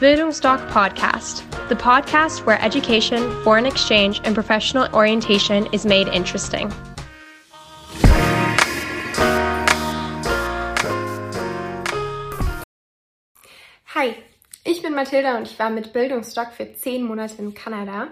Bildungsdoc 0.00 0.60
Podcast, 0.70 1.42
the 1.68 1.74
podcast 1.74 2.46
where 2.46 2.56
education, 2.62 3.18
foreign 3.42 3.66
exchange, 3.66 4.20
and 4.22 4.32
professional 4.32 4.86
orientation 4.94 5.66
is 5.72 5.84
made 5.84 6.06
interesting. 6.06 6.72
Hi, 13.86 14.14
ich 14.62 14.82
bin 14.82 14.94
Mathilda 14.94 15.36
und 15.36 15.48
ich 15.50 15.58
war 15.58 15.70
mit 15.70 15.92
Bildungsdoc 15.92 16.52
für 16.52 16.72
zehn 16.74 17.02
Monate 17.02 17.34
in 17.38 17.54
Kanada. 17.54 18.06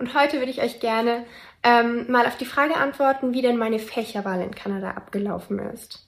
Und 0.00 0.14
heute 0.14 0.38
würde 0.38 0.50
ich 0.50 0.60
euch 0.60 0.80
gerne 0.80 1.24
ähm, 1.62 2.10
mal 2.10 2.26
auf 2.26 2.36
die 2.36 2.46
Frage 2.46 2.74
antworten, 2.74 3.32
wie 3.32 3.42
denn 3.42 3.58
meine 3.58 3.78
Fächerwahl 3.78 4.40
in 4.40 4.56
Kanada 4.56 4.90
abgelaufen 4.90 5.60
ist. 5.72 6.07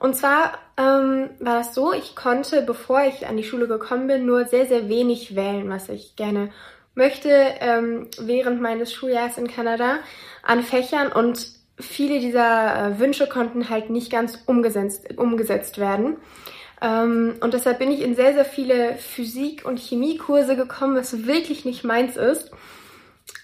Und 0.00 0.16
zwar 0.16 0.58
ähm, 0.78 1.30
war 1.40 1.58
das 1.58 1.74
so, 1.74 1.92
ich 1.92 2.16
konnte, 2.16 2.62
bevor 2.62 3.02
ich 3.02 3.26
an 3.26 3.36
die 3.36 3.44
Schule 3.44 3.68
gekommen 3.68 4.06
bin, 4.06 4.24
nur 4.24 4.46
sehr, 4.46 4.66
sehr 4.66 4.88
wenig 4.88 5.36
wählen, 5.36 5.68
was 5.68 5.90
ich 5.90 6.16
gerne 6.16 6.50
möchte 6.94 7.28
ähm, 7.60 8.08
während 8.18 8.60
meines 8.60 8.92
Schuljahres 8.92 9.38
in 9.38 9.46
Kanada 9.46 9.98
an 10.42 10.62
Fächern 10.62 11.12
und 11.12 11.46
viele 11.78 12.18
dieser 12.18 12.92
äh, 12.92 12.98
Wünsche 12.98 13.26
konnten 13.26 13.68
halt 13.68 13.90
nicht 13.90 14.10
ganz 14.10 14.38
umgesetzt, 14.46 15.18
umgesetzt 15.18 15.78
werden. 15.78 16.16
Ähm, 16.80 17.34
und 17.40 17.52
deshalb 17.52 17.78
bin 17.78 17.90
ich 17.90 18.00
in 18.00 18.14
sehr, 18.14 18.32
sehr 18.32 18.46
viele 18.46 18.96
Physik- 18.96 19.66
und 19.66 19.78
Chemiekurse 19.78 20.56
gekommen, 20.56 20.96
was 20.96 21.26
wirklich 21.26 21.66
nicht 21.66 21.84
meins 21.84 22.16
ist. 22.16 22.50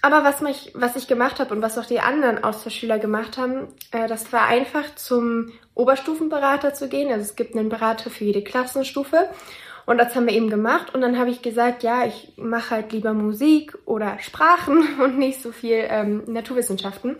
Aber 0.01 0.23
was, 0.23 0.41
mich, 0.41 0.71
was 0.75 0.95
ich 0.95 1.07
gemacht 1.07 1.39
habe 1.39 1.53
und 1.53 1.61
was 1.61 1.77
auch 1.77 1.85
die 1.85 1.99
anderen 1.99 2.43
Austauschschüler 2.43 2.99
gemacht 2.99 3.37
haben, 3.37 3.67
äh, 3.91 4.07
das 4.07 4.31
war 4.31 4.45
einfach 4.45 4.95
zum 4.95 5.51
Oberstufenberater 5.73 6.73
zu 6.73 6.87
gehen. 6.87 7.11
Also 7.11 7.21
es 7.21 7.35
gibt 7.35 7.55
einen 7.55 7.69
Berater 7.69 8.09
für 8.09 8.25
jede 8.25 8.43
Klassenstufe. 8.43 9.29
Und 9.85 9.97
das 9.99 10.15
haben 10.15 10.27
wir 10.27 10.33
eben 10.33 10.49
gemacht. 10.49 10.93
Und 10.93 11.01
dann 11.01 11.17
habe 11.17 11.29
ich 11.29 11.41
gesagt, 11.41 11.81
ja, 11.81 12.05
ich 12.05 12.33
mache 12.35 12.71
halt 12.71 12.91
lieber 12.91 13.13
Musik 13.13 13.77
oder 13.85 14.19
Sprachen 14.19 14.99
und 15.03 15.17
nicht 15.17 15.41
so 15.41 15.51
viel 15.51 15.85
ähm, 15.89 16.23
Naturwissenschaften. 16.27 17.15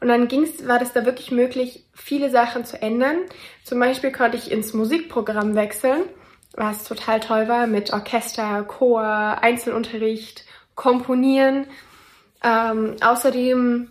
Und 0.00 0.08
dann 0.08 0.28
ging's, 0.28 0.66
war 0.66 0.78
das 0.78 0.92
da 0.92 1.04
wirklich 1.04 1.30
möglich, 1.30 1.84
viele 1.94 2.30
Sachen 2.30 2.64
zu 2.64 2.80
ändern. 2.80 3.16
Zum 3.64 3.78
Beispiel 3.78 4.12
konnte 4.12 4.36
ich 4.36 4.50
ins 4.50 4.72
Musikprogramm 4.72 5.54
wechseln, 5.54 6.02
was 6.54 6.84
total 6.84 7.20
toll 7.20 7.48
war, 7.48 7.66
mit 7.66 7.92
Orchester, 7.92 8.64
Chor, 8.64 9.04
Einzelunterricht, 9.04 10.44
Komponieren. 10.74 11.66
Ähm, 12.42 12.96
außerdem 13.00 13.90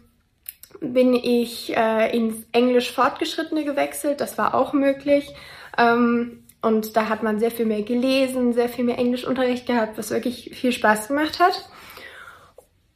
bin 0.81 1.13
ich 1.13 1.75
äh, 1.75 2.15
ins 2.15 2.45
Englisch 2.51 2.91
Fortgeschrittene 2.91 3.63
gewechselt. 3.63 4.21
Das 4.21 4.37
war 4.37 4.53
auch 4.53 4.73
möglich. 4.73 5.33
Ähm, 5.77 6.43
und 6.61 6.95
da 6.95 7.07
hat 7.07 7.23
man 7.23 7.39
sehr 7.39 7.51
viel 7.51 7.65
mehr 7.65 7.83
gelesen, 7.83 8.53
sehr 8.53 8.69
viel 8.69 8.83
mehr 8.83 8.97
Englischunterricht 8.97 9.65
gehabt, 9.65 9.97
was 9.97 10.11
wirklich 10.11 10.51
viel 10.53 10.71
Spaß 10.71 11.07
gemacht 11.07 11.39
hat. 11.39 11.69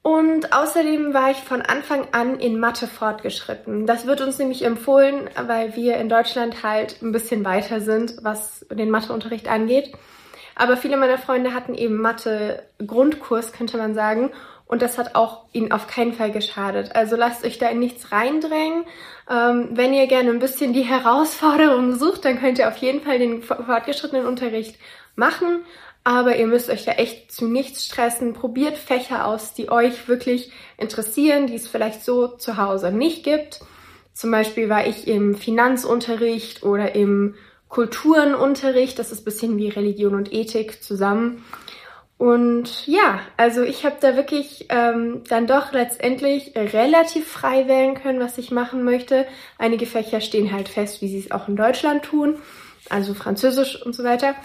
Und 0.02 0.52
außerdem 0.52 1.14
war 1.14 1.32
ich 1.32 1.38
von 1.38 1.62
Anfang 1.62 2.10
an 2.12 2.38
in 2.38 2.60
Mathe 2.60 2.88
fortgeschritten. 2.88 3.88
Das 3.88 4.06
wird 4.06 4.20
uns 4.20 4.38
nämlich 4.38 4.64
empfohlen, 4.64 5.30
weil 5.48 5.78
wir 5.78 5.96
in 5.96 6.10
Deutschland 6.10 6.62
halt 6.62 7.02
ein 7.02 7.14
bisschen 7.14 7.46
weiter 7.46 7.80
sind, 7.80 8.18
was 8.22 8.66
den 8.70 8.90
Matheunterricht 8.90 9.48
angeht. 9.48 9.94
Aber 10.56 10.78
viele 10.78 10.98
meiner 10.98 11.18
Freunde 11.18 11.54
hatten 11.54 11.74
eben 11.74 12.00
Mathe-Grundkurs, 12.00 13.54
könnte 13.54 13.78
man 13.78 13.94
sagen. 13.94 14.32
Und 14.66 14.82
das 14.82 14.98
hat 14.98 15.16
auch 15.16 15.46
ihnen 15.52 15.72
auf 15.72 15.88
keinen 15.88 16.14
Fall 16.14 16.32
geschadet. 16.32 16.96
Also 16.96 17.16
lasst 17.16 17.46
euch 17.46 17.60
da 17.60 17.70
in 17.70 17.80
nichts 17.80 18.12
reindrängen. 18.12 18.86
Ähm, 19.30 19.70
wenn 19.74 19.94
ihr 19.94 20.08
gerne 20.08 20.32
ein 20.32 20.40
bisschen 20.40 20.74
die 20.74 20.82
Herausforderung 20.84 21.96
sucht, 21.96 22.26
dann 22.26 22.40
könnt 22.40 22.60
ihr 22.60 22.68
auf 22.68 22.78
jeden 22.78 23.02
Fall 23.02 23.20
den 23.20 23.44
fortgeschrittenen 23.44 24.26
Unterricht 24.26 24.78
machen. 25.16 25.64
Aber 26.04 26.36
ihr 26.36 26.48
müsst 26.48 26.70
euch 26.70 26.86
da 26.86 26.94
echt 26.94 27.32
zu 27.32 27.48
nichts 27.48 27.86
stressen. 27.86 28.34
Probiert 28.34 28.78
Fächer 28.78 29.26
aus, 29.26 29.54
die 29.54 29.70
euch 29.70 30.08
wirklich 30.08 30.52
interessieren, 30.78 31.48
die 31.48 31.56
es 31.56 31.68
vielleicht 31.68 32.04
so 32.04 32.28
zu 32.28 32.58
Hause 32.58 32.92
nicht 32.92 33.24
gibt. 33.24 33.62
Zum 34.14 34.32
Beispiel 34.32 34.70
war 34.70 34.86
ich 34.86 35.08
im 35.08 35.36
Finanzunterricht 35.36 36.64
oder 36.64 36.94
im 36.94 37.36
Kulturenunterricht. 37.74 39.00
Das 39.00 39.12
ist 39.12 39.22
ein 39.22 39.26
bisschen 39.26 39.58
wie 39.58 39.68
Religion 39.68 40.14
und 40.14 40.32
Ethik 40.32 40.84
zusammen. 40.84 41.44
Und 42.20 42.86
ja, 42.88 43.20
also 43.36 43.64
ich 43.64 43.84
habe 43.84 43.96
da 44.00 44.16
wirklich 44.16 44.68
ähm, 44.70 45.24
dann 45.28 45.48
doch 45.48 45.74
letztendlich 45.74 46.54
relativ 46.56 47.28
frei 47.28 47.68
wählen 47.68 47.96
können, 47.96 48.20
was 48.20 48.38
ich 48.38 48.52
machen 48.52 48.84
möchte. 48.84 49.26
Einige 49.58 49.88
Fächer 49.88 50.22
stehen 50.22 50.54
halt 50.54 50.70
fest, 50.70 51.02
wie 51.02 51.08
sie 51.08 51.18
es 51.18 51.32
auch 51.32 51.48
in 51.48 51.56
Deutschland 51.56 52.04
tun, 52.04 52.36
also 52.90 53.16
Französisch 53.16 53.82
und 53.84 53.96
so 53.96 54.04
weiter. 54.04 54.36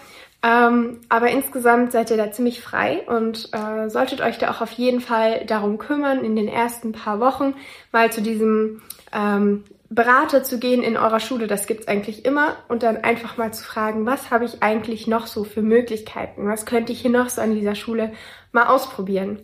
Ähm, 0.41 1.01
aber 1.09 1.31
insgesamt 1.31 1.91
seid 1.91 2.11
ihr 2.11 2.17
da 2.17 2.31
ziemlich 2.31 2.61
frei 2.61 3.03
und 3.09 3.51
äh, 3.53 3.89
solltet 3.91 4.21
euch 4.21 4.39
da 4.39 4.51
auch 4.51 4.61
auf 4.61 4.71
jeden 4.73 5.01
Fall 5.01 5.45
darum 5.47 5.79
kümmern, 5.79 6.25
in 6.25 6.37
den 6.37 6.47
ersten 6.47 6.93
paar 6.93 7.19
Wochen 7.19 7.55
mal 7.91 8.13
zu 8.13 8.23
diesem 8.23 8.83
ähm, 9.13 9.65
Berater 9.91 10.45
zu 10.45 10.59
gehen 10.59 10.83
in 10.83 10.97
eurer 10.97 11.19
Schule, 11.19 11.47
das 11.47 11.67
gibt's 11.67 11.89
eigentlich 11.89 12.25
immer, 12.25 12.57
und 12.69 12.83
dann 12.83 12.99
einfach 12.99 13.37
mal 13.37 13.53
zu 13.53 13.65
fragen, 13.65 14.05
was 14.05 14.31
habe 14.31 14.45
ich 14.45 14.63
eigentlich 14.63 15.07
noch 15.07 15.27
so 15.27 15.45
für 15.45 15.63
Möglichkeiten? 15.63 16.47
Was 16.47 16.67
könnte 16.67 16.93
ich 16.93 17.01
hier 17.01 17.11
noch 17.11 17.31
so 17.31 17.41
an 17.41 17.55
dieser 17.55 17.75
Schule 17.75 18.13
mal 18.53 18.67
ausprobieren? 18.67 19.41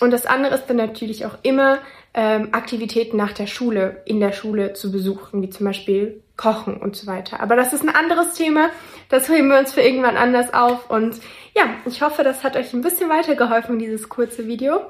Und 0.00 0.12
das 0.12 0.26
andere 0.26 0.54
ist 0.54 0.66
dann 0.66 0.76
natürlich 0.76 1.26
auch 1.26 1.36
immer 1.42 1.78
ähm, 2.14 2.48
Aktivitäten 2.52 3.16
nach 3.16 3.32
der 3.32 3.46
Schule, 3.46 4.02
in 4.06 4.20
der 4.20 4.32
Schule 4.32 4.72
zu 4.72 4.90
besuchen, 4.90 5.42
wie 5.42 5.50
zum 5.50 5.66
Beispiel 5.66 6.22
Kochen 6.36 6.76
und 6.76 6.96
so 6.96 7.06
weiter. 7.06 7.40
Aber 7.40 7.56
das 7.56 7.72
ist 7.72 7.82
ein 7.82 7.94
anderes 7.94 8.34
Thema, 8.34 8.70
das 9.08 9.28
heben 9.28 9.48
wir 9.48 9.58
uns 9.58 9.72
für 9.72 9.82
irgendwann 9.82 10.16
anders 10.16 10.52
auf. 10.52 10.90
Und 10.90 11.20
ja, 11.54 11.64
ich 11.86 12.02
hoffe, 12.02 12.24
das 12.24 12.42
hat 12.42 12.56
euch 12.56 12.72
ein 12.72 12.82
bisschen 12.82 13.08
weitergeholfen, 13.08 13.78
dieses 13.78 14.08
kurze 14.08 14.46
Video. 14.46 14.80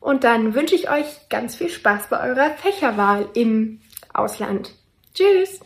Und 0.00 0.24
dann 0.24 0.54
wünsche 0.54 0.74
ich 0.74 0.90
euch 0.90 1.06
ganz 1.28 1.56
viel 1.56 1.68
Spaß 1.68 2.08
bei 2.08 2.28
eurer 2.28 2.50
Fächerwahl 2.50 3.28
im 3.34 3.80
Ausland. 4.12 4.72
Tschüss! 5.14 5.60